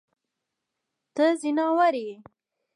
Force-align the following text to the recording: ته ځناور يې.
ته 1.15 1.25
ځناور 1.41 1.93
يې. 2.05 2.15